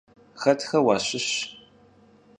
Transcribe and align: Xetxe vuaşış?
Xetxe 0.41 0.77
vuaşış? 0.83 1.27